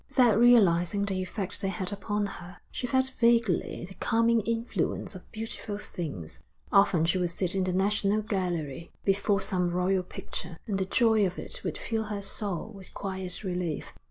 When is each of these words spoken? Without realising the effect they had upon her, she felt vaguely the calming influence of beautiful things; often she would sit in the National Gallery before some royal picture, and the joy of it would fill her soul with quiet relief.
Without 0.09 0.39
realising 0.39 1.05
the 1.05 1.21
effect 1.21 1.61
they 1.61 1.67
had 1.67 1.93
upon 1.93 2.25
her, 2.25 2.57
she 2.71 2.87
felt 2.87 3.11
vaguely 3.19 3.85
the 3.85 3.93
calming 3.93 4.39
influence 4.41 5.13
of 5.13 5.31
beautiful 5.31 5.77
things; 5.77 6.39
often 6.71 7.05
she 7.05 7.19
would 7.19 7.29
sit 7.29 7.53
in 7.53 7.65
the 7.65 7.71
National 7.71 8.23
Gallery 8.23 8.89
before 9.05 9.41
some 9.41 9.69
royal 9.69 10.01
picture, 10.01 10.57
and 10.65 10.79
the 10.79 10.85
joy 10.85 11.23
of 11.27 11.37
it 11.37 11.61
would 11.63 11.77
fill 11.77 12.05
her 12.05 12.23
soul 12.23 12.69
with 12.73 12.95
quiet 12.95 13.43
relief. 13.43 13.93